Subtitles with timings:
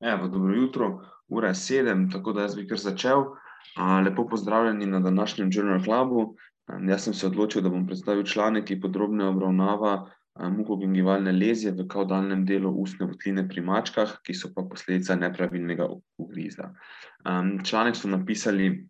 [0.00, 3.24] Evo, dobro jutro, ura je sedem, tako da jaz bi kar začel.
[4.04, 6.36] Lepo pozdravljeni na današnjem Journal Clubu.
[6.88, 12.44] Jaz sem se odločil, da bom predstavil članek, ki podrobno obravnava mukogingivalne lezije v kaudalnem
[12.46, 15.88] delu ustne votline pri mačkah, ki so pa posledica nepravilnega
[16.18, 16.74] ugriza.
[17.64, 18.88] Članek so napisali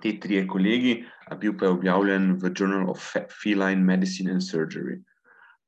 [0.00, 1.04] ti trije kolegi,
[1.40, 3.00] bil pa je objavljen v Journal of
[3.42, 5.00] Feline Medicine and Surgery.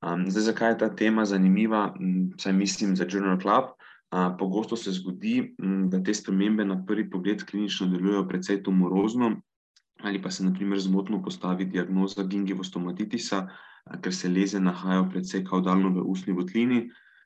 [0.03, 1.95] Zdaj, zakaj je ta tema zanimiva,
[2.39, 3.73] saj mislim za Journal Club?
[4.11, 5.55] Pogosto se zgodi,
[5.91, 9.37] da te spremembe na prvi pogled klinično delujejo precej tumorozno
[10.05, 13.47] ali pa se na primer zmotno postavi diagnoza gingivostomatitisa,
[14.03, 16.83] ker se lezije nahajajo precej kavdalno v ustni votlini,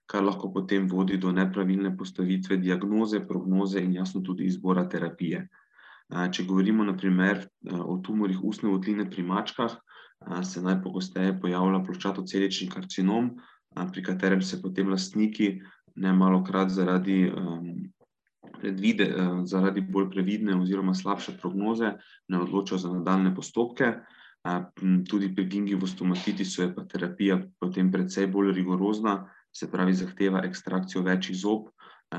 [0.06, 5.48] kar lahko potem vodi do nepravilne postavitve diagnoze, prognoze in jasno tudi izbora terapije.
[6.32, 9.76] Če govorimo na primer o tumorjih ustne votline pri mačkah,
[10.44, 13.30] se najpogosteje pojavlja ploščatocelični karcinom,
[13.92, 15.60] pri katerem se potem lastniki
[15.96, 17.32] nemalokrat zaradi
[18.60, 19.08] predvide,
[19.44, 21.94] zaradi bolj previdne oziroma slabše prognoze
[22.28, 23.92] ne odločajo za nadaljnje postopke.
[25.08, 31.32] Tudi pri gingivostomatitisu je pa terapija potem precej bolj rigorozna, se pravi, zahteva ekstrakcijo več
[31.36, 31.68] zob,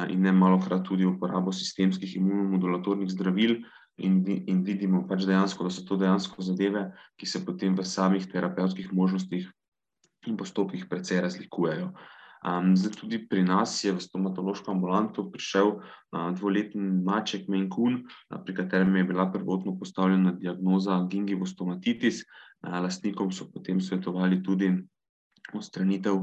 [0.09, 3.58] in nemalokrat tudi uporabo sistemskih imunomodulatornih zdravil
[3.97, 8.25] in in vidimo pač dejansko, da so to dejansko zadeve, ki se potem v samih
[8.27, 9.49] terapevtskih možnostih
[10.27, 11.92] in postopkih precej razlikujejo.
[12.42, 15.75] Zdaj tudi pri nas je v stomatološko ambulanto prišel
[16.11, 18.00] dvoletni maček maine coon,
[18.45, 22.23] pri katerem je bila prvotno postavljena diagnoza gingivostomatitis.
[22.61, 24.72] Lastnikom so potem svetovali tudi
[25.53, 26.17] odstranitev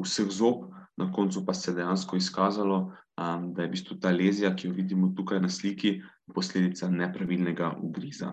[0.00, 4.52] vseh zob, na koncu pa se je dejansko izkazalo, da je v bistvu ta lezija,
[4.56, 6.00] ki jo vidimo tukaj na sliki,
[6.34, 8.32] posledica nepravilnega ugriza.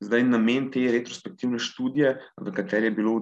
[0.00, 3.16] Zdaj namen te retrospektivne študije, v kateri je bilo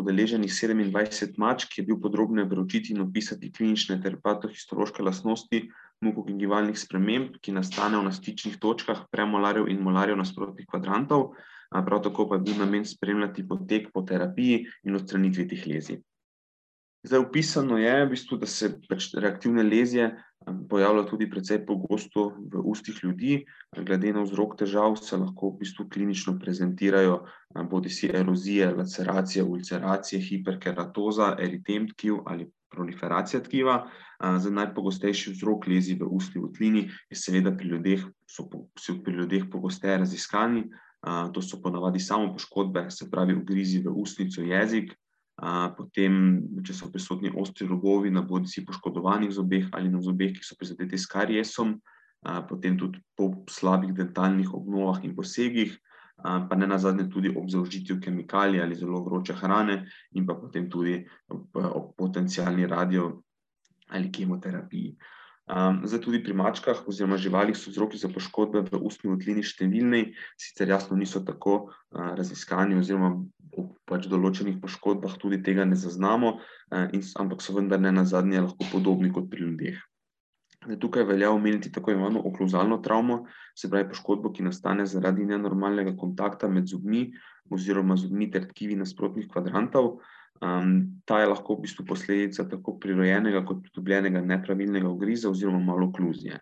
[0.00, 5.62] udeleženih sedemindvajset mačk, je bil podrobneje preučiti in opisati klinične ter patohistološke lastnosti
[6.02, 11.28] mukogingivalnih sprememb, ki nastanejo na stičnih točkah premolarjev in molarjev nasprotnih kvadrantov,
[11.70, 16.02] prav tako pa je bil namen spremljati potek po terapiji in odstranitvi teh lezij.
[17.02, 20.12] Zdaj opisano je v bistvu, da se pač reaktivne lezije
[20.70, 23.44] pojavljajo tudi precej pogosto v ustih ljudi.
[23.76, 27.24] Glede na vzrok težav se lahko v bistvu klinično prezentirajo
[27.70, 33.82] bodisi erozije, laceracije, ulceracije, hiperkeratoza, eritem tkiv ali proliferacija tkiva.
[34.22, 38.48] Zdaj najpogostejši vzrok lezij v ustni votlini je seveda pri ljudeh, so
[38.78, 40.68] so pri ljudeh pogosteje raziskani.
[41.02, 44.94] To so ponavadi samopoškodbe, se pravi ugrizi v ustnico, jezik,
[45.76, 50.56] potem če so prisotni ostri rogovi na bodisi poškodovanih zobeh ali na zobeh, ki so
[50.58, 51.80] prizadeti s kariesom,
[52.48, 55.74] potem tudi po slabih dentalnih obnovah in posegih,
[56.22, 59.82] pa nenazadnje tudi ob zaužitju kemikalij ali zelo vroče hrane
[60.14, 63.22] in pa potem tudi ob potencialni radio-
[63.92, 64.96] ali kemoterapiji.
[65.50, 70.70] Zdaj tudi pri mačkah oziroma živalih so vzroki za poškodbe v ustni votlini številni, sicer
[70.70, 73.16] jasno niso tako raziskani oziroma
[73.90, 76.38] pač določenih poškodbah tudi tega ne zaznamo,
[76.94, 79.82] in ampak so vendar nenazadnje lahko podobni kot pri ljudeh.
[80.62, 83.24] Zdaj tukaj velja omeniti tako imenovano okluzalno travmo,
[83.58, 87.08] se pravi poškodbo, ki nastane zaradi nenormalnega kontakta med zobmi
[87.50, 89.96] oziroma zobmi ter tkivi nasprotnih kvadrantov.
[90.42, 96.40] Ta je lahko v bistvu posledica tako prirojenega kot pridobljenega nepravilnega ugriza oziroma malokluzije.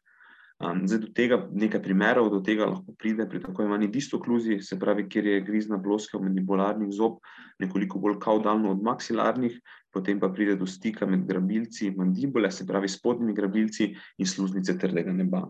[0.61, 5.07] Zdaj do tega, nekaj primerov, do tega lahko pride pri tako imenovani distokluziji, se pravi,
[5.09, 7.23] kjer je krizna ploskva mandibularnih zob
[7.61, 9.57] nekoliko bolj kavdalno od maksilarnih,
[9.93, 15.17] potem pa pride do stika med grabilci mandibule, se pravi spodnjimi grabilci, in sluznice trdega
[15.17, 15.47] neba.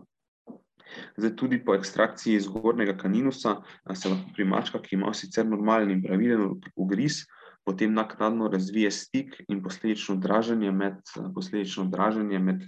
[1.17, 3.57] Zdaj tudi po ekstrakciji zgornjega kaninusa
[3.93, 7.25] se lahko pri mačkah, ki imajo sicer normalen in pravilen ugriz,
[7.65, 11.01] potem naknadno razvije stik in posledično draženje med,
[11.35, 12.63] posledično draženje med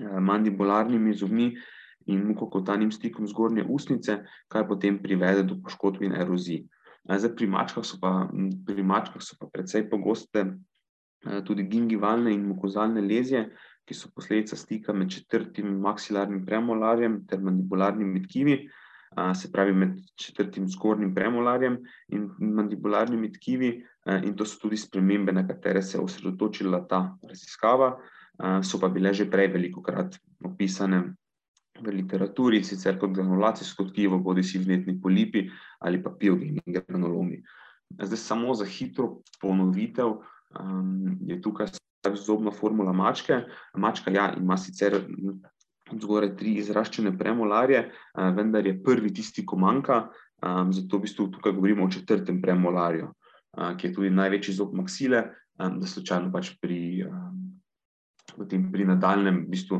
[0.00, 1.52] mandibularnimi zobmi
[2.06, 4.18] in mukokotanjim stikom zgornje ustnice,
[4.48, 6.64] kar potem privede do poškodb in erozij.
[7.08, 8.28] Zdaj pri mačkah so pa,
[8.66, 10.44] pri mačkah so pa precej pogoste
[11.44, 13.48] tudi gingivalne in mukozalne lezije,
[13.88, 18.58] ki so posledica stika med četrtim maksilarnim premolarjem ter mandibularnimi tkivi,
[19.34, 21.78] se pravi med četrtim zgornjim premolarjem
[22.12, 23.70] in mandibularnimi tkivi,
[24.24, 27.96] in to so tudi spremembe, na katere se je osredotočila ta raziskava,
[28.62, 31.14] so pa bile že prej velikokrat opisane
[31.78, 35.48] v literaturi, sicer kot granulacijsko tkivo, bodisi vnetni polipi
[35.80, 37.42] ali pa piogeni granulomi.
[38.02, 40.18] Zdaj samo za hitro ponovitev,
[41.26, 41.66] je tukaj
[42.14, 43.44] zobna formula mačke.
[43.76, 44.96] Mačka, ja, ima sicer
[45.88, 50.08] zgoraj tri izraščene premolarje, vendar je prvi tisti, ko manjka,
[50.70, 53.08] zato v bistvu tukaj govorimo o četrtem premolarju,
[53.52, 55.22] ki je tudi največji zob maksile,
[55.58, 57.06] da slučajno pač pri
[58.38, 59.78] potem pri nadaljem v bistvu,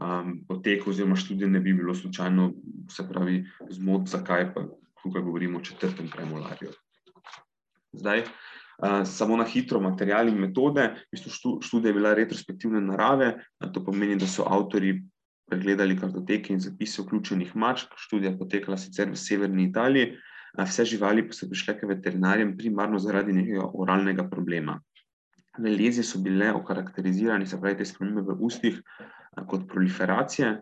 [0.00, 2.50] um, poteku oziroma študiju ne bi bilo slučajno,
[2.92, 4.66] se pravi, zmot, zakaj pa
[5.02, 6.74] tukaj govorimo o četrtem premolarju.
[7.96, 10.88] Zdaj, uh, samo na hitro, materiali in metode.
[11.08, 13.36] V bistvu študija je bila retrospektivne narave,
[13.72, 14.98] to pomeni, da so avtori
[15.46, 17.94] pregledali kartoteke in zapise vključenih mačk.
[17.96, 20.16] Študija je potekala sicer v severni Italiji,
[20.64, 24.80] vse živali pa so prišle k veterinarjem primarno zaradi nekega oralnega problema.
[25.58, 28.80] Lezije so bile okarakterizirane, se pravi, te spremembe v ustih,
[29.48, 30.56] kot proliferacije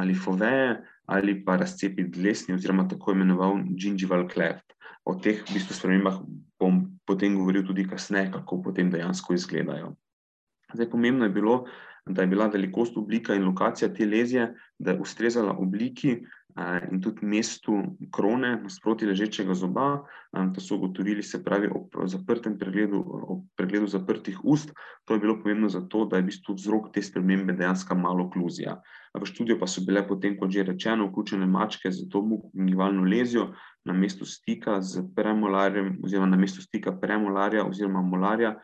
[0.00, 4.72] ali foveje, ali pa razcepi dlesni, oziroma tako imenovan gingival cleft.
[5.04, 6.20] O teh v bistvu spremembah
[6.60, 9.94] bom potem govoril tudi kasneje, kako potem dejansko izgledajo.
[10.72, 11.64] Zdaj, pomembno je bilo,
[12.06, 16.20] da je bila velikost, oblika in lokacija te lezije, da je ustrezala obliki
[16.90, 20.04] in tudi mestu krone, nasproti ležečega zoba.
[20.30, 24.72] To so ugotovili, se pravi, ob zaprtem pregledu, ob pregledu zaprtih ust.
[25.04, 28.80] To je bilo pomembno zato, da je v bistvu vzrok te spremembe dejansko malokluzija.
[29.14, 33.50] V študijo pa so bile potem, kot že rečeno, vključene mačke z to mukogingivalno lezijo
[33.84, 38.54] na mestu stika z premolarjem oziroma na mestu stika premolarja oziroma molarja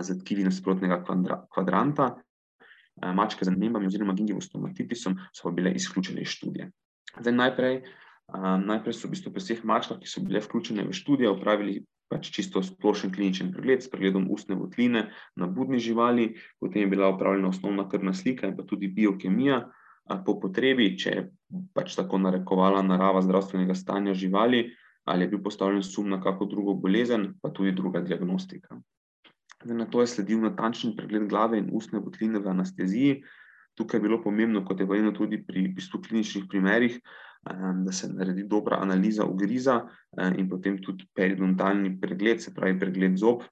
[0.00, 1.04] z tkivi nasprotnega
[1.54, 2.16] kvadranta.
[2.96, 6.70] Mačke z anembami oziroma gingivostomatisom so bile izključene iz študije.
[7.20, 7.76] Zdaj, najprej,
[8.64, 12.30] najprej so v bistvu pri vseh mačkah, ki so bile vključene v študijo, opravili pač
[12.30, 17.50] čisto splošen kliničen pregled s pregledom ustne votline na budni živali, potem je bila opravljena
[17.50, 19.64] osnovna krvna slika in pa tudi biokemija.
[20.06, 21.22] Po potrebi, če je
[21.74, 24.68] pač tako narekovala narava zdravstvenega stanja živali,
[25.02, 28.78] ali je bil postavljen sum na kako drugo bolezen, pa tudi druga diagnostika.
[29.64, 33.18] Zdaj, na to je sledil natančen pregled glave in ustne votline v anesteziji.
[33.76, 36.96] Tukaj je bilo pomembno, kot je vajeno tudi pri bistvu kliničnih primerih,
[37.84, 39.82] da se naredi dobra analiza ugriza
[40.38, 43.44] in potem tudi periodontalni pregled, se pravi pregled zob,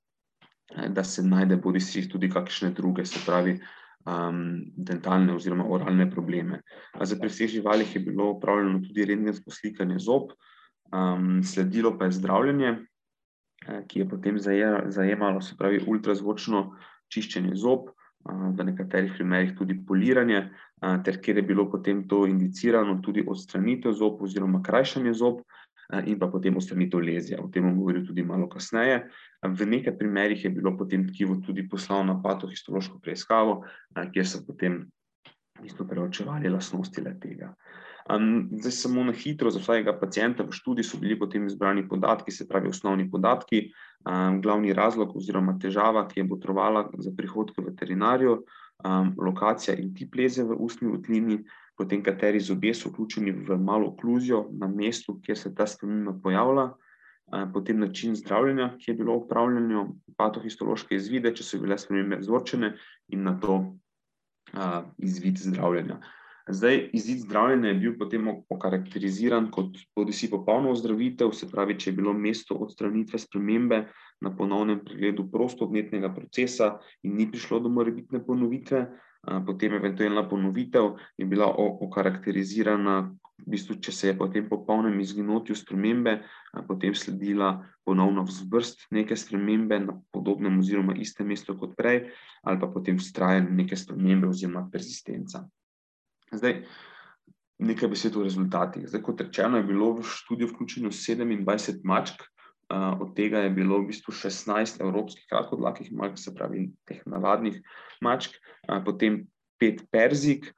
[0.90, 3.58] da se najde bodi si tudi kakšne druge, se pravi
[4.76, 6.60] dentalne oziroma oralne probleme.
[7.00, 10.32] Zdaj, pri vseh živalih je bilo opravljeno tudi rentgensko slikanje zob,
[11.44, 12.74] sledilo pa je zdravljenje,
[13.88, 16.74] ki je potem zajemalo, se pravi, ultrazvočno
[17.08, 17.92] čiščenje zob,
[18.24, 20.48] v nekaterih primerih tudi poliranje,
[21.04, 25.42] ter kjer je bilo potem to indicirano, tudi odstranitev zob oziroma krajšanje zob
[26.06, 27.42] in pa potem odstranitev lezija.
[27.44, 29.04] O tem bom govoril tudi malo kasneje.
[29.44, 33.62] V nekaj primerih je bilo potem tkivo tudi poslano na patohistološko preiskavo,
[34.12, 34.86] kjer so potem
[35.62, 37.04] bistvu preučevali lastnosti
[38.08, 38.58] le-tega.
[38.60, 42.48] Zdaj, samo na hitro za vsakega pacienta v študiji so bili potem izbrani podatki, se
[42.48, 43.72] pravi osnovni podatki,
[44.42, 48.44] glavni razlog oziroma težava, ki je botrovala za prihod k veterinarju,
[49.16, 51.44] lokacija in tip leze v ustni votlini,
[51.76, 56.74] potem kateri zobje so vključeni v malokluzijo na mestu, kjer se ta sprememba pojavlja,
[57.52, 62.74] potem način zdravljenja, ki je bilo opravljeno, patohistološke izvide, če so bile spremembe vzročene,
[63.08, 63.76] in nato
[64.98, 65.98] izvid zdravljenja.
[66.48, 71.96] Zdaj, izid zdravljenja je bil potem okarakteriziran kot bodisi popolna ozdravitev, se pravi, če je
[71.96, 73.78] bilo mesto odstranitve spremembe
[74.20, 78.84] na ponovnem pregledu prostovnetnega procesa in ni prišlo do morebitne ponovitve,
[79.46, 81.48] potem eventualna ponovitev je bila
[81.88, 82.98] okarakterizirana,
[83.34, 86.20] v bistvu, če se je po tem popolnem izginotju spremembe
[86.68, 92.04] potem sledila ponovna vzbrst neke spremembe na podobnem oziroma istem mestu kot prej,
[92.44, 95.42] ali pa potem vztrajanje neke spremembe oziroma persistenca.
[96.38, 96.62] Zdaj,
[97.58, 98.88] nekaj besed o rezultatih.
[98.88, 102.24] Zdaj, kot rečeno, je bilo v študijo vključenih sedemindvajset mačk,
[102.74, 107.60] od tega je bilo v bistvu šestnajst evropskih kratkodlakih mačk, se pravi teh navadnih
[108.02, 108.36] mačk,
[108.84, 109.26] potem
[109.60, 110.48] pet perzik,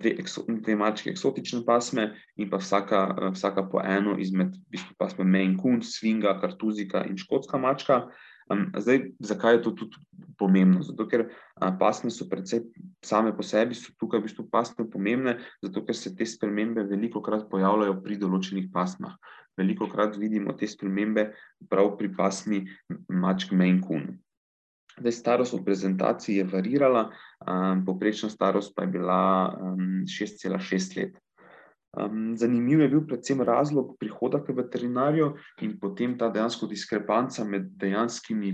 [0.00, 0.16] dve
[0.48, 5.54] dve mački eksotične pasme in pa vsaka, vsaka po eno izmed v bistvu pasme maine
[5.60, 8.08] coon, svinga, kartuzijka in škotska mačka.
[8.78, 10.00] Zdaj, zakaj je to tudi
[10.38, 10.82] pomembno?
[10.82, 11.28] Zato ker,
[11.78, 12.64] pasme so precej
[13.04, 17.48] same po sebi so tukaj v bistvu pasme pomembne, zato ker se te spremembe velikokrat
[17.50, 19.14] pojavljajo pri določenih pasmah.
[19.58, 21.30] Velikokrat vidimo te spremembe
[21.68, 22.62] prav pri pasmi
[23.08, 24.12] mačk maine coon.
[24.98, 27.06] Zdaj, starost v prezentaciji je variirala,
[27.86, 29.20] povprečna starost pa je bila,
[30.04, 30.98] šest cela šest
[31.96, 32.10] let.
[32.34, 35.32] zanimiv je bil predvsem razlog prihoda k veterinarju
[35.62, 38.52] in potem ta dejansko diskrepanca med dejanskimi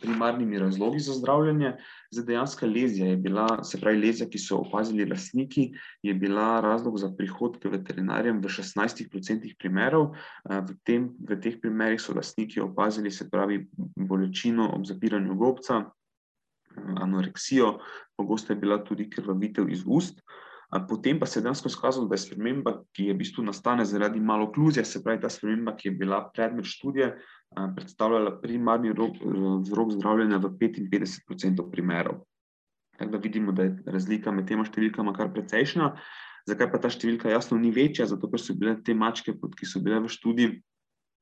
[0.00, 1.76] primarnimi razlogi za zdravljenje.
[2.10, 6.98] Zdaj, dejanska lezija je bila, se pravi lezija, ki so opazili lastniki, je bila razlog
[6.98, 12.60] za prihod k veterinarjem v šestnajstih procentih primerov, v tem, v teh primerih so lastniki
[12.60, 15.84] opazili, se pravi, bolečino ob zapiranju gobca,
[16.76, 17.78] anoreksijo,
[18.16, 20.20] pogosto je bila tudi krvavitev iz ust.
[20.88, 24.20] Potem pa se je dejansko izkazalo, da je sprememba, ki je v bistvu nastane zaradi
[24.20, 27.12] malokluzije, se pravi ta sprememba, ki je bila predmet študije,
[27.76, 32.24] predstavljala primarni vzrok zdravljenja v petinpetdeset procentov primerov.
[32.98, 35.92] Tako da vidimo, da je razlika med tema številkama kar precejšnja.
[36.48, 38.06] Zakaj pa ta številka jasno ni večja?
[38.08, 40.52] Zato, ker so bile te mačke, ki so bile v študiji,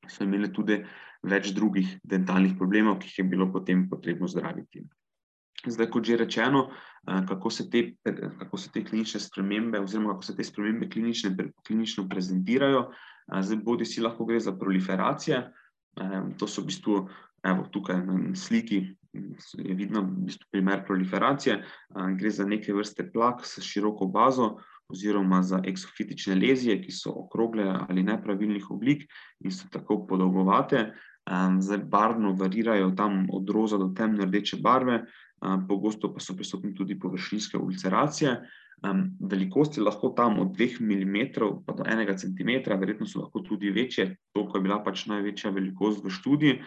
[0.08, 0.80] so imele tudi
[1.24, 4.84] več drugih dentalnih problemov, ki jih je bilo potem potrebno zdraviti.
[5.66, 6.68] Zdaj, kot že rečeno,
[7.04, 7.94] kako se te,
[8.38, 12.90] kako se te klinične spremembe, oziroma kako se te spremembe klinične, klinično prezentirajo,
[13.40, 15.40] zdaj bodi si lahko gre za proliferacije,
[16.38, 17.08] to so v bistvu,
[17.44, 18.96] evo, tukaj na sliki
[19.58, 21.62] je vidno v bistvu primer proliferacije,
[22.18, 24.56] gre za neke vrste plak s široko bazo
[24.88, 29.06] oziroma za eksofitične lezije, ki so okrogle ali nepravilnih oblik
[29.40, 30.90] in so tako podolgovate,
[31.60, 35.04] zdaj barvno varirajo tam od roza do temne rdeče barve,
[35.68, 38.36] pogosto pa so prisotne tudi površinske ulceracije.
[39.20, 43.70] Velikost je lahko tam od dveh milimetrov pa do enega centimetra, verjetno so lahko tudi
[43.70, 46.58] večje, toliko je bila pač največja velikost v študiji,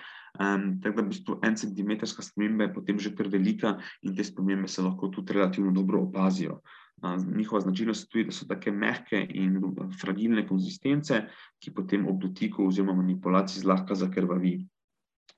[0.81, 4.67] tako da v bistvu en centimetrska sprememba je potem že kar velika in te spremembe
[4.67, 6.61] se lahko tudi relativno dobro opazijo.
[7.35, 9.61] Njihova značilnost je tudi, da so take mehke in
[10.01, 11.27] fragilne konzistence,
[11.61, 14.65] ki potem ob dotiku oziroma manipulaciji zlahka zakrvavi.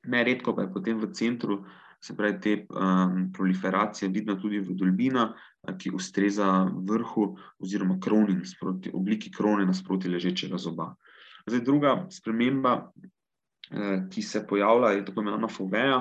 [0.07, 1.65] Neredko pa je potem v centru,
[1.99, 2.55] se pravi te
[3.33, 5.33] proliferacije vidna tudi vdolbina,
[5.77, 6.47] ki ustreza
[6.87, 10.93] vrhu oziroma kroni nasproti, obliki krone nasproti ležečega zoba.
[11.47, 12.91] Zdaj druga sprememba,
[14.09, 15.99] ki se pojavlja, je tako imenovana foveja,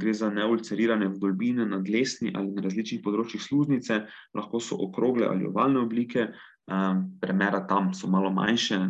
[0.00, 4.00] gre za neulcerirane vdolbine na dlesni ali na različnih področjih sluznice,
[4.34, 6.32] lahko so okrogle ali ovalne oblike,
[7.20, 8.80] premera tam so malo manjše,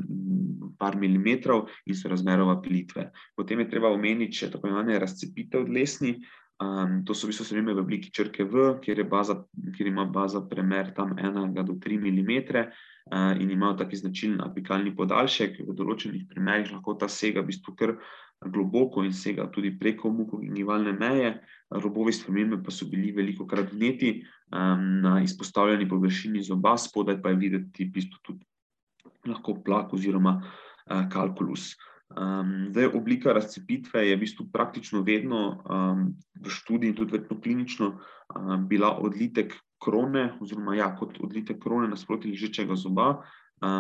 [0.79, 3.11] par milimetrov, in so razmeroma plitve.
[3.37, 6.19] Potem je treba omeniti še tako imenovane razcepitev dlesni,
[7.05, 9.37] to so v bistvu spremembe v obliki črke V, kjer je baza,
[9.77, 12.71] kjer ima baza premer tam enega do tri milimetre,
[13.41, 17.93] in imajo tak značilen apikalni podaljšek, v določenih primerih lahko ta sega v bistvu kar
[18.45, 21.33] globoko in sega tudi preko mukogingivalne meje,
[21.71, 24.21] robovi spremembe pa so bili velikokrat vneti,
[25.03, 28.45] na izpostavljeni površini zoba, spodaj pa je videti v bistvu tudi
[29.27, 30.41] lahko plak oziroma,
[31.11, 31.75] kalkulus.
[32.71, 35.63] zdaj oblika razcepitve je v bistvu praktično vedno,
[36.39, 37.89] v študiji tudi verjetno klinično,
[38.69, 43.25] bila odlitek krone oziroma, ja, kot odlitek krone nasproti ležečega zoba,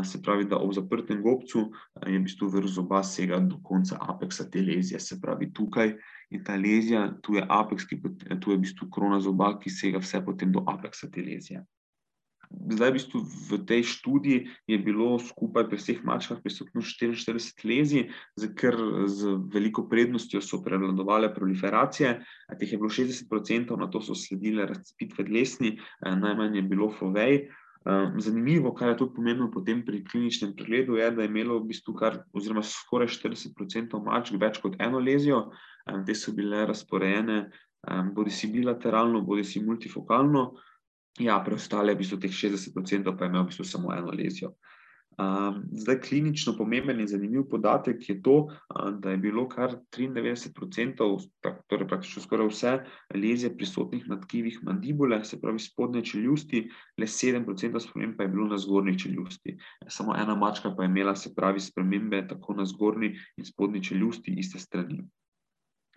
[0.04, 1.70] se pravi, da ob zaprtem gobcu
[2.06, 5.94] je v bistvu vrh zoba sega do konca apeksa te lezije, se pravi, tukaj
[6.30, 8.00] je ta lezija, tu je apeks, ki
[8.40, 11.64] tu je v bistvu krona zoba, ki sega vse potem do apeksa te lezije.
[12.46, 14.38] Zdaj v bistvu v tej študiji
[14.70, 18.06] je bilo skupaj pri vseh mačkah prisotno štiriinštirideset lezij,
[18.38, 18.76] zdaj kar
[19.10, 22.22] z veliko prednostjo so prevladovale proliferacije,
[22.54, 27.50] teh je bilo šestdeset procentov, nato so sledile razcepitve dlesni, najmanj je bilo fovej.
[28.18, 31.94] Zanimivo, kar je tudi pomembno potem pri kliničnem pregledu, je, da je imelo v bistvu
[31.94, 35.50] kar oziroma skoraj štirideset procentov mačk več kot eno lezijo,
[36.06, 37.44] te so bile razporejene,
[38.14, 40.48] bodisi bilateralno bodisi multifokalno,
[41.22, 44.56] ja, preostale v bistvu teh šestdeset procentov pa je imelo v bistvu samo eno lezijo.
[45.72, 48.48] Zdaj klinično pomemben in zanimiv podatek je to,
[49.00, 51.20] da je bilo kar triindevetdeset procentov,
[51.66, 52.72] torej praktično skoraj vse
[53.14, 56.66] lezije prisotnih na tkivih mandibule, se pravi spodnje čeljusti,
[56.98, 59.56] le sedem procentov sprememb pa je bilo na zgornji čeljusti.
[59.88, 64.34] Samo ena mačka pa je imela, se pravi, spremembe tako na zgornji in spodnji čeljusti
[64.36, 65.04] iste strani.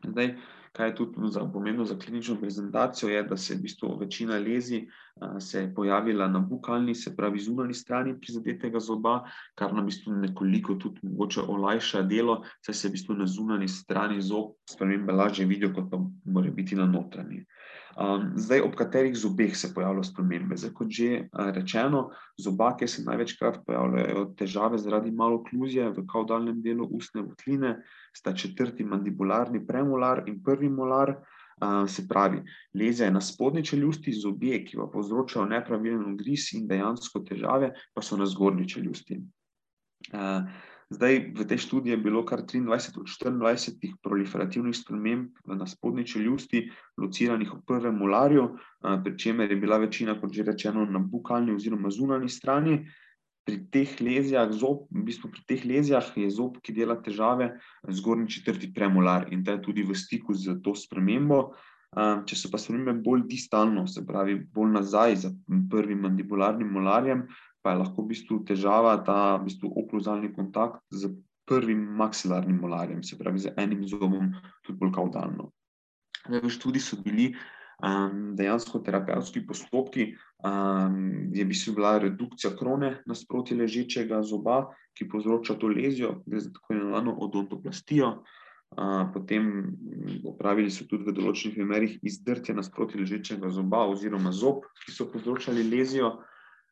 [0.07, 0.35] Zdaj,
[0.71, 4.85] kaj je tudi pomembno za klinično prezentacijo, je, da se v bistvu večina lezij,
[5.39, 9.23] se je pojavila na bukalni, se pravi zunanji strani prizadetega zoba,
[9.55, 13.67] kar nam v bistvu nekoliko tudi mogoče olajša delo, saj se v bistvu na zunanji
[13.67, 17.45] strani zob spremembe lažje vidijo kot pa morebiti na notranji.
[18.35, 23.59] zdaj, ob katerih zobeh se pojavljajo spremembe, zdaj, kot že, rečeno, zoba, kjer se največkrat
[23.65, 27.75] pojavljajo težave zaradi malokluzije v kavdalnem delu ustne votline,
[28.15, 31.15] sta četrti mandibularni premolar in prvi molar,
[31.87, 32.39] se pravi,
[32.73, 38.01] lezija je na spodnji čeljusti, zobje, ki pa povzročajo nepravilen ugriz in dejansko težave, pa
[38.01, 39.19] so na zgornji čeljusti.
[40.89, 46.65] Zdaj, v tej študiji je bilo kar triindvajset od štiriindvajsetih proliferativnih sprememb na spodnji čeljusti
[46.97, 51.93] lociranih v prvem molarju, pri čemer je bila večina, kot že rečeno, na bukalni oziroma
[51.93, 52.75] zunanji strani.
[53.45, 57.55] Pri teh lezijah zob, v bistvu pri teh lezijah je zob, ki dela težave,
[57.87, 61.53] zgornji četrti premolar, in ta je tudi v stiku s to spremembo.
[61.89, 65.31] če so pa spremembe bolj distalno, se pravi bolj nazaj za
[65.71, 67.23] prvim mandibularnim molarjem,
[67.61, 71.09] pa je lahko v bistvu težava ta v bistvu okluzalni kontakt s
[71.49, 75.49] prvim maksilarnim molarjem, se pravi z enim zobom tudi bolj kavdalno.
[76.27, 77.31] Zdaj v študiji so bili,
[78.35, 80.11] dejansko terapevtski postopki,
[81.33, 86.51] je v bistvu bila redukcija krone nasproti ležečega zoba, ki povzroča to lezijo, gre za
[86.53, 88.11] tako imenovano odontoplastijo,
[89.13, 89.47] potem
[90.27, 95.63] opravili so tudi v določenih primerih izdrtje nasproti ležečega zoba oziroma zob, ki so povzročali
[95.71, 96.19] lezijo.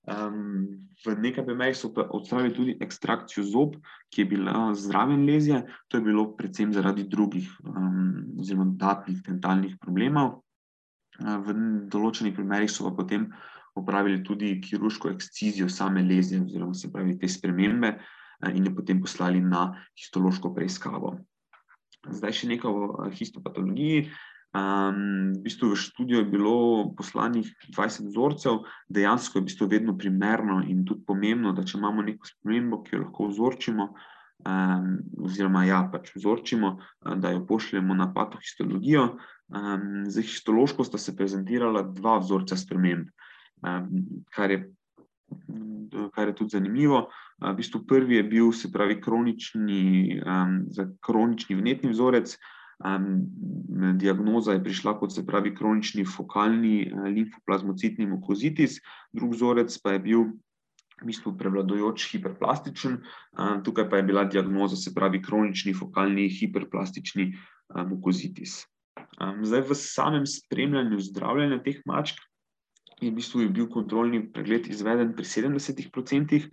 [0.08, 3.76] Um, v nekaj primerih so odstranili tudi ekstrakcijo zob,
[4.10, 5.66] ki je bila zraven lezije.
[5.92, 10.40] To je bilo predvsem zaradi drugih, um, zelo dodatnih dentalnih problemov.
[11.20, 11.58] Uh, v
[11.92, 13.28] določenih primerih so pa potem
[13.76, 19.04] opravili tudi kirurško ekscizijo same lezije, oziroma se pravi te spremembe, uh, in jo potem
[19.04, 21.18] poslali na histološko preiskavo.
[22.08, 24.08] Zdaj še nekaj o histopatologiji.
[24.56, 26.56] Um, v bistvu v študiju je bilo
[26.96, 32.06] poslanih 20 vzorcev, dejansko je v bistvu vedno primerno in tudi pomembno, da če imamo
[32.08, 33.90] neko spremembo, ki jo lahko vzorčimo,
[34.48, 34.88] um,
[35.28, 36.78] oziroma ja, pač vzorčimo,
[37.20, 39.18] da jo pošljemo na patohistologijo.
[39.48, 43.12] Um, za histološko sta se prezentirala dva vzorca sprememb,
[43.68, 44.62] um, kar, je,
[46.16, 47.10] kar je tudi zanimivo.
[47.44, 50.62] V bistvu prvi je bil, se pravi, kronični, um,
[51.04, 52.40] kronični vnetni vzorec.
[52.78, 53.26] Um,
[53.98, 58.78] diagnoza je prišla kot se pravi kronični fokalni uh, limfoplazmocitni mukozitis,
[59.14, 60.28] drug vzorec pa je bil
[61.02, 67.32] v bistvu prevladujoč hiperplastičen, uh, tukaj pa je bila diagnoza se pravi kronični fokalni hiperplastični
[67.34, 68.64] uh, mukozitis.
[69.18, 72.22] Um, zdaj, v samem spremljanju zdravljenja teh mačk
[73.02, 76.50] je v bistvu je bil kontrolni pregled izveden pri 70%.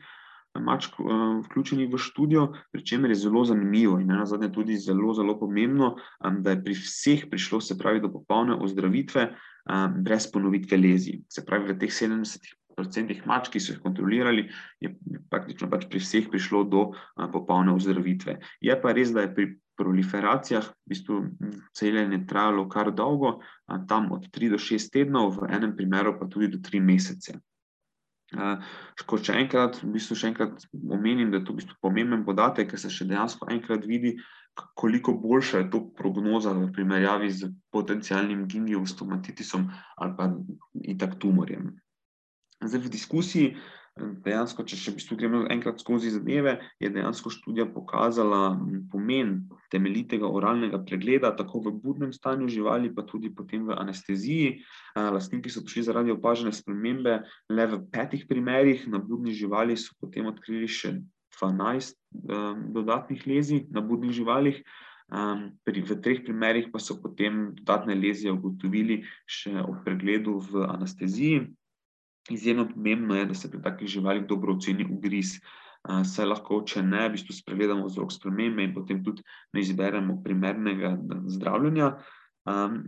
[0.61, 5.15] Mačk uh, vključenih v študijo, pri čemer je zelo zanimivo in na zadnje tudi zelo,
[5.15, 10.29] zelo pomembno, um, da je pri vseh prišlo, se pravi, do popolne ozdravitve um, brez
[10.31, 11.19] ponovitve lezi.
[11.29, 14.47] Se pravi, v teh 70% mačk, ki so jih kontrolirali,
[14.81, 14.95] je
[15.31, 18.39] praktično pač pri vseh prišlo do uh, popolne ozdravitve.
[18.63, 21.17] Je pa res, da je pri proliferacijah v bistvu
[21.75, 26.31] celjenje trajalo kar dolgo, uh, tam od 3 do 6 tednov, v enem primeru pa
[26.31, 27.41] tudi do 3 mesece.
[29.07, 32.71] Ko še enkrat, v bistvu še enkrat omenim, da je to v bistvu pomemben podatek,
[32.73, 34.17] ker se še dejansko enkrat vidi,
[34.79, 40.31] koliko boljša je to prognoza v primerjavi z potencijalnim gingiostomatisom ali pa
[40.95, 41.73] itak tumorjem.
[42.63, 43.49] Zdaj v diskusiji
[43.95, 48.57] dejansko, če še v bistvu gremo enkrat skozi zadeve, je dejansko študija pokazala
[48.91, 49.37] pomen
[49.71, 54.65] temeljitega oralnega pregleda, tako v budnem stanju živali, pa tudi potem v anesteziji.
[54.99, 60.27] Lastniki so prišli zaradi opažene spremembe le v petih primerih, na budni živali so potem
[60.27, 60.99] odkrili še
[61.39, 61.95] 12
[62.31, 64.59] um, dodatnih lezi na budnih živalih.
[65.15, 70.65] Um, pri, v treh primerih pa so potem dodatne lezije ugotovili še ob pregledu v
[70.67, 71.53] anesteziji.
[72.31, 75.39] Izjemno pomembno je, da se pri takih živalih dobro oceni ugriz.
[75.85, 80.95] Saj lahko, če ne, v bistvu spregledamo vzrok spremembe in potem tudi ne izberemo primernega
[81.35, 81.91] zdravljenja.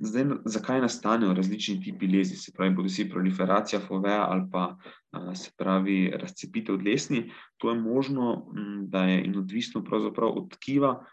[0.01, 4.77] Zdaj, zakaj nastanejo različni tipi lezi, se pravi, bodi si proliferacija foveja ali pa
[5.35, 7.31] se pravi razcepitev dlesni.
[7.57, 8.46] To je možno,
[8.88, 9.85] da je in odvisno
[10.20, 11.05] od tkiva,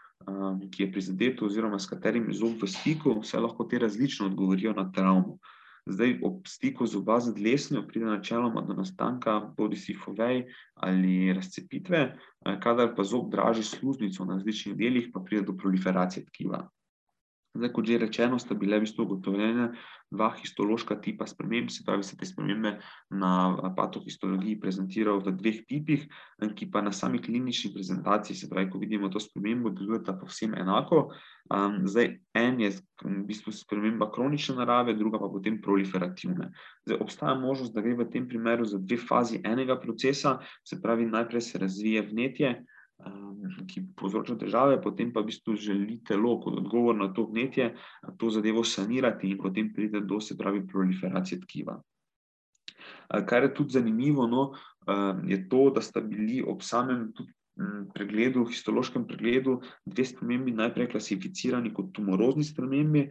[0.72, 4.72] ki je prizadeto oziroma s katerim je zob v stiku, vse lahko te različno odgovorijo
[4.72, 5.38] na travmo.
[5.86, 12.00] Zdaj, ob stiku zoba z dlesnjo pride načeloma do nastanka bodi si fovej ali razcepitve,
[12.64, 16.62] kadar pa zob draži sluznico na različnih delih, pa pride do proliferacije tkiva.
[17.54, 19.68] Zdaj, kot že rečeno, sta bile v bistvu ugotovljene
[20.10, 22.72] dva histološka tipa sprememb, se pravi, se te spremembe
[23.14, 26.06] na patohistologiji prezentirajo v dveh tipih,
[26.42, 31.08] ki pa na sami klinični prezentaciji, se pravi, ko vidimo to spremembo, delujeta povsem enako.
[31.54, 32.72] Um, zdaj, en je
[33.04, 36.50] v bistvu sprememba kronične narave, druga pa potem proliferativne.
[36.86, 41.06] Zdaj, obstaja možnost, da gre v tem primeru za dve fazi enega procesa, se pravi,
[41.06, 42.54] najprej se razvije vnetje,
[43.68, 47.74] ki povzroča težave, potem pa v bistvu želi telo kot odgovor na to vnetje,
[48.18, 51.78] to zadevo sanirati in potem pride do, se pravi, proliferacije tkiva.
[53.28, 54.52] Kar je tudi zanimivo, no,
[55.28, 57.10] je to, da sta bili ob samem
[57.94, 63.08] pregledu, histološkem pregledu, dve spremembi najprej klasificirani kot tumorozni spremembi,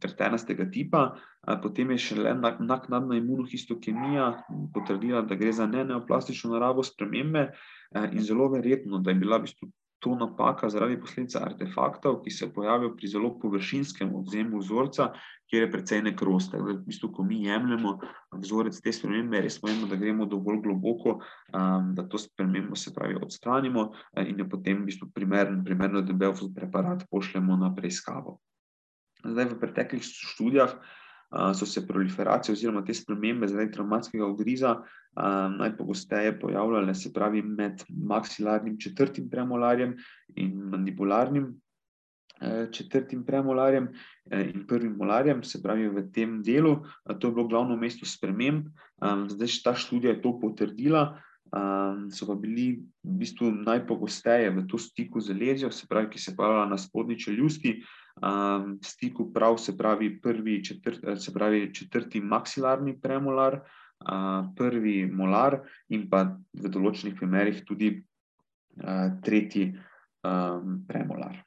[0.00, 1.14] tertenastega tipa,
[1.62, 4.26] potem je šele naknadna imunohistokemija
[4.74, 7.50] potrdila, da gre za neneoplastično naravo spremembe,
[8.12, 9.70] in zelo verjetno, da je bila v bistvu
[10.04, 15.06] to napaka zaradi posledica artefaktov, ki se pojavijo pri zelo površinskem odzemu vzorca,
[15.48, 16.58] kjer je precej nekrosta.
[16.60, 17.94] V bistvu, ko mi jemljemo
[18.42, 21.14] vzorec te spremembe, res pomembno, da gremo dovolj globoko,
[21.96, 23.86] da to spremembo se pravi odstranimo
[24.26, 28.36] in jo potem v bistvu primern, primerno debel preparat pošljemo na preiskavo.
[29.24, 30.76] Zdaj, v preteklih študijah
[31.54, 34.76] so se proliferacije oziroma te spremembe zaradi traumatskega ugriza
[35.58, 39.96] najpogosteje pojavljale, se pravi, med maksilarnim četrtim premolarjem
[40.36, 41.54] in mandibularnim
[42.72, 43.88] četrtim premolarjem
[44.30, 46.76] in prvim molarjem, se pravi, v tem delu.
[47.20, 48.66] To je bilo glavno mesto sprememb.
[49.28, 51.20] Zdaj, ta študija je to potrdila.
[52.10, 56.34] So pa bili v bistvu najpogosteje v to stiku z lezijo, se pravi, ki se
[56.36, 57.76] pojavlja na spodnji čeljusti,
[58.22, 65.60] um, stiku prav, se pravi, prvi, četrt, se pravi četrti maksilarni premolar, uh, prvi molar
[65.88, 71.40] in pa v določenih primerih tudi uh, tretji um, premolar.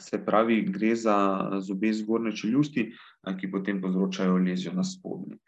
[0.00, 1.16] Se pravi, gre za
[1.62, 2.88] zobe zgornje čeljusti,
[3.38, 5.38] ki potem povzročajo lezijo na spodnji.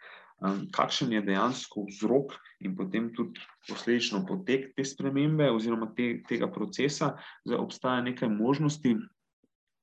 [0.70, 7.16] Kakšen je dejansko vzrok in potem tudi posledično potek te spremembe oziroma te, tega procesa,
[7.44, 8.94] da obstaja nekaj možnosti,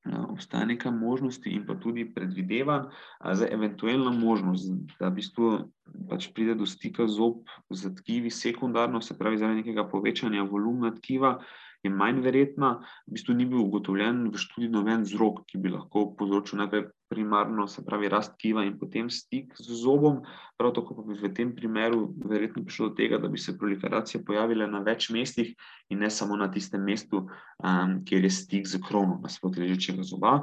[0.06, 2.89] obstaja nekaj možnosti in pa tudi predvidevanj
[3.34, 5.52] za eventualno možnost, da v bistvu
[6.10, 11.38] pač pride do stika zob z tkivi sekundarno, se pravi zaradi nekega povečanja volumna tkiva,
[11.84, 12.80] je manj verjetna.
[13.08, 17.67] V bistvu ni bil ugotovljen v študiju noben vzrok, ki bi lahko povzročil najprej primarno,
[17.67, 20.24] se pravi, rast tkiva in potem stik z zobom.
[20.58, 24.24] Prav tako pa bi v tem primeru verjetno prišlo do tega, da bi se proliferacija
[24.26, 25.54] pojavila na več mestih
[25.91, 27.28] in ne samo na tistem mestu,
[27.62, 30.39] um, kjer je stik z kronom nasproti ležečega zoba.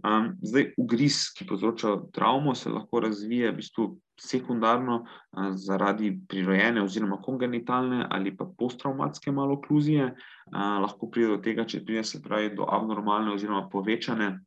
[0.00, 3.86] Um, zdaj, ugriz, ki povzroča travmo, se lahko razvije v bistvu
[4.20, 10.06] sekundarno uh, zaradi prirojene oziroma kongenitalne ali pa posttraumatske malokluzije.
[10.06, 14.38] Uh, lahko pride do tega, če pride se pravi do abnormalne oziroma povečane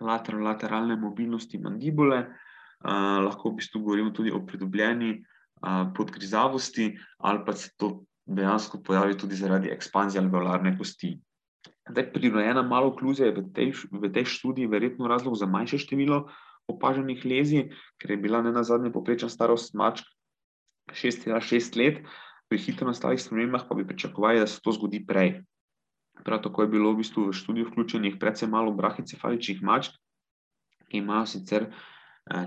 [0.00, 2.24] lateralne mobilnosti mandibule.
[2.80, 8.80] Uh, lahko v bistvu govorimo tudi o pridobljeni uh, podgrizavosti ali pa se to dejansko
[8.82, 11.18] pojavi tudi zaradi ekspanzije alveolarne kosti.
[11.90, 16.28] Zdaj, prirojena malo okluzija je v tej, v tej študiji verjetno razlog za manjše število
[16.70, 20.06] opaženih lezij, ker je bila ne na zadnje poprečna starost mačk
[20.94, 22.02] 6,6 let,
[22.50, 25.42] pri hitro nastalih spremembah pa bi pričakovali, da se to zgodi prej.
[26.24, 29.94] Prav tako je bilo v bistvu v študiju vključenih predvsem malo brahicefaličnih mačk,
[30.90, 31.70] ki imajo sicer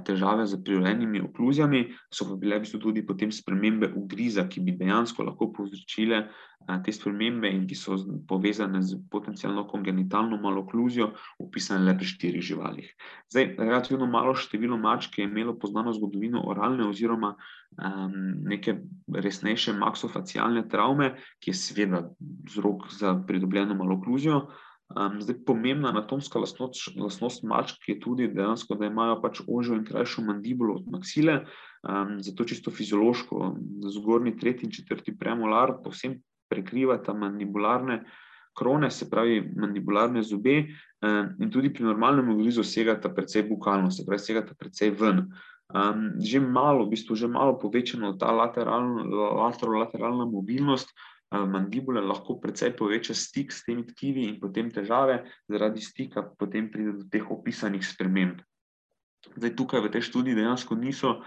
[0.05, 4.75] težave z prirojenimi okluzijami, so pa bile v bistvu tudi potem spremembe ugriza, ki bi
[4.79, 11.11] dejansko lahko povzročile eh, te spremembe in ki so povezane z potencijalno kongenitalno malo okluzijo,
[11.39, 12.91] opisane le pri štirih živalih.
[13.33, 18.13] Zdaj, relativno malo število mačk je imelo poznano zgodovino oralne oziroma um,
[18.47, 18.77] neke
[19.09, 22.05] resnejše maksofacialne travme, ki je seveda
[22.47, 24.47] vzrok za pridobljeno malo okluzijo.
[24.93, 29.85] Um, zdaj, pomembna anatomska lastnost, lastnost mačk je tudi dejansko, da imajo pač ožjo in
[29.87, 31.39] krajšo mandibulo od maksile,
[31.81, 33.55] um, zato čisto fiziološko,
[33.95, 38.03] zgornji, tretji in četrti premolar povsem prekrivata mandibularne
[38.53, 40.59] krone, se pravi mandibularne zobe,
[41.01, 45.25] um, in tudi pri normalnem ugrizu segata precej bukalno, se pravi, segata precej ven.
[45.73, 49.09] Um, že malo, v bistvu, že malo povečano ta lateralna,
[49.63, 50.93] lateralna mobilnost
[51.33, 56.97] mandibule lahko precej poveča stik s temi tkivi in potem težave, zaradi stika potem pride
[56.99, 58.41] do teh opisanih sprememb.
[59.33, 61.23] Zdaj, tukaj v tej študiji dejansko niso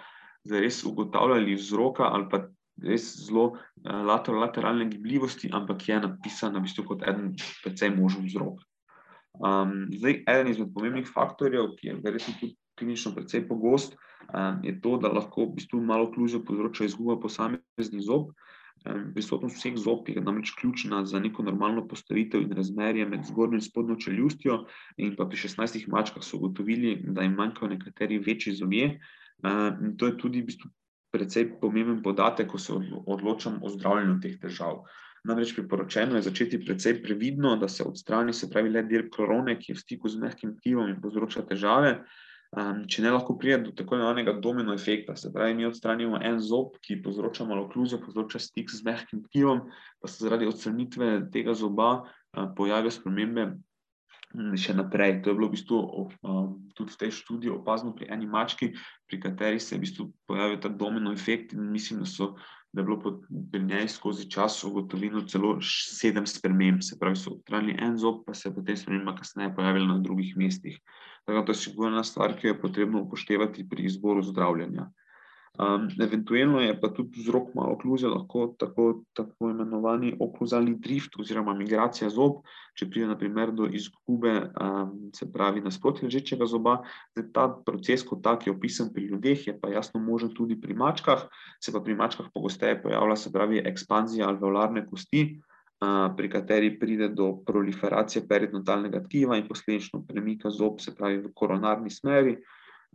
[0.46, 2.44] zares ugotavljali vzroka ali pa
[2.82, 7.32] res zelo lateralne gibljivosti, ampak je napisano v bistvu kot eden
[7.64, 8.60] precej možen vzrok.
[9.36, 13.96] Um, zdaj, eden izmed pomembnih faktorjev, ki je verjetno tudi klinično precej pogost,
[14.28, 18.32] um, je to, da lahko v bistvu malo klužo povzroča izguba posameznih zob.
[19.14, 23.64] Prisotnost vseh zob je namreč ključna za neko normalno postavitev in razmerje med zgornjo in
[23.64, 24.58] spodnjo čeljustjo.
[24.96, 29.00] In pa pri 16 mačkah so ugotovili, da jim manjkajo nekateri večji zobje.
[29.80, 30.70] In to je tudi v bistvu
[31.12, 32.72] precej pomemben podatek, ko se
[33.06, 34.84] odločam o zdravljenju teh težav.
[35.26, 39.72] Namreč priporočeno je začeti precej previdno, da se odstrani, se pravi, le del klorone, ki
[39.72, 41.96] je v stiku z mehkim tkivom in povzroča težave.
[42.54, 46.38] Um, če ne lahko pride do tako imenovanega domino efekta, se pravi, mi odstranimo en
[46.40, 49.64] zob, ki povzroča malo okluzijo, povzroča stik z mehkim tkivom,
[50.00, 55.18] pa se zaradi odstranitve tega zoba uh, pojavijo spremembe um, še naprej.
[55.24, 55.80] To je bilo v bistvu
[56.22, 58.70] um, tudi v tej študiji opazno pri eni mački,
[59.10, 62.36] pri kateri se je v bistvu pojavil ta domino efekt in mislim, da so.
[62.76, 67.78] Da je bilo pri njej skozi čas ugotovljeno celo sedem sprememb, se pravi, so odstranili
[67.80, 70.76] en zob, pa se je potem sprememba kasneje pojavila na drugih mestih.
[71.26, 74.90] Tako da je sigurna stvar, ki jo je potrebno upoštevati pri izboru zdravljenja.
[75.56, 81.54] Um, eventualno je pa tudi vzrok malo okluzije, lahko tako, tako imenovani okluzalni drift oziroma
[81.56, 82.42] migracija zob,
[82.76, 86.76] če pride naprimer do izgube, um, se pravi, nasprotja ležečega zoba.
[87.14, 90.76] Zdaj, ta proces kot tak je opisan pri ljudeh, je pa jasno možen tudi pri
[90.76, 91.24] mačkah,
[91.58, 95.40] se pa pri mačkah pogosteje pojavlja, se pravi, ekspanzija alveolarne kosti,
[96.16, 101.90] pri kateri pride do proliferacije periodontalnega tkiva in posledično premika zob, se pravi v koronarni
[101.90, 102.38] smeri.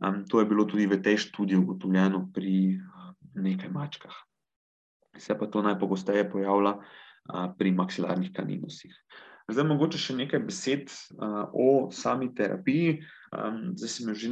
[0.01, 2.81] To je bilo tudi v tej študiji ugotovljeno pri
[3.37, 4.15] nekaj mačkah.
[5.17, 6.79] Se pa to najpogosteje pojavlja
[7.57, 8.95] pri maksilarnih kaninusih.
[9.51, 13.01] Zdaj, mogoče še nekaj besed uh, o sami terapiji.
[13.35, 14.29] Um, zdaj sem že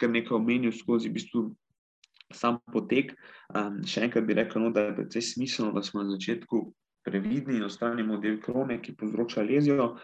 [0.00, 1.42] kar nekaj omenil skozi v bistvu
[2.34, 3.14] sam potek.
[3.54, 6.64] Um, še enkrat bi rekel, no, da je precej smiselno, da smo na začetku
[7.04, 9.96] previdni in ostranimo del krone, ki povzroča lezijo.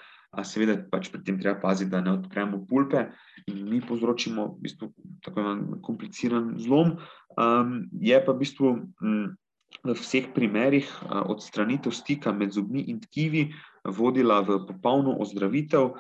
[0.45, 3.07] seveda pač pri tem treba paziti, da ne odpremo pulpe
[3.47, 4.93] in mi povzročimo v bistvu
[5.25, 6.99] tako kompliciran zlom.
[7.39, 9.37] Um, je pa v bistvu m,
[9.85, 13.49] v vseh primerih odstranitev stika med zobmi in tkivi
[13.95, 15.93] vodila v popolno ozdravitev,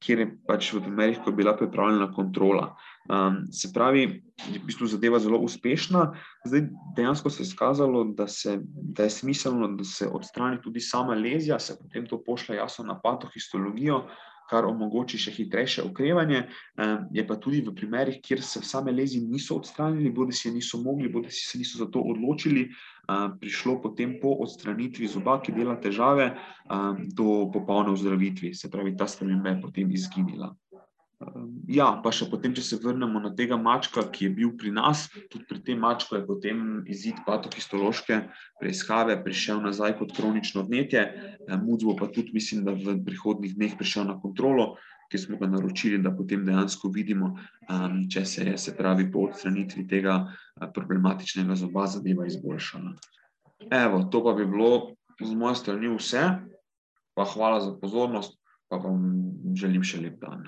[0.00, 2.70] kjer je pač v primerih, ko je bila pripravljena kontrola.
[3.52, 4.02] Se pravi,
[4.48, 6.06] je v bistvu zadeva zelo uspešna.
[6.48, 6.64] Zdaj,
[6.96, 11.58] dejansko se je izkazalo, da, se, da je smiselno, da se odstrani tudi sama lezija,
[11.58, 14.04] se potem to pošlje jasno na patohistologijo,
[14.48, 16.44] kar omogoči še hitrejše okrevanje.
[17.14, 20.80] Je pa tudi v primerih, kjer se same lezi niso odstranili, bodi si je niso
[20.82, 22.68] mogli, bodi si se niso za to odločili,
[23.40, 26.32] prišlo potem po odstranitvi zoba, ki dela težave,
[27.12, 28.54] do popolne ozdravitve.
[28.54, 30.52] Se pravi, ta sprememba je potem izginila.
[31.66, 35.08] Ja, pa še potem, če se vrnemo na tega mačka, ki je bil pri nas,
[35.32, 38.20] tudi pri tem mačku je potem izid patohistološke
[38.60, 41.02] preiskave prišel nazaj kot kronično vnetje.
[41.64, 44.76] Muc bo pa tudi, mislim, da v prihodnih dneh prišel na kontrolo,
[45.10, 47.32] ki smo ga naročili, da potem dejansko vidimo,
[48.12, 50.20] če se je, se pravi, po odstranitvi tega
[50.76, 52.94] problematičnega zoba zadeva izboljšala.
[53.74, 56.28] Evo, to pa bi bilo z moje strani vse.
[57.18, 58.38] Pa hvala za pozornost,
[58.70, 59.02] pa vam
[59.58, 60.46] želim še lep dan.